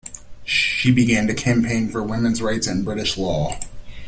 [0.43, 3.59] She began to campaign for women's rights in British law.